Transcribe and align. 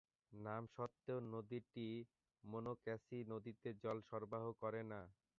নাম 0.33 0.63
সত্ত্বেও, 0.75 1.19
নদীটি 1.27 1.87
মোনোক্যাসি 2.43 3.17
নদীতে 3.27 3.69
জল 3.83 3.97
সরবরাহ 4.09 4.45
করে 4.61 4.81
না। 4.91 5.01